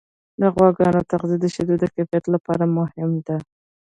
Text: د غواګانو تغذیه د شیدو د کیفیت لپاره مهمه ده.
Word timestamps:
د 0.41 0.41
غواګانو 0.55 1.07
تغذیه 1.11 1.37
د 1.41 1.45
شیدو 1.53 1.75
د 1.79 1.85
کیفیت 1.95 2.25
لپاره 2.33 2.63
مهمه 2.77 3.19
ده. 3.27 3.37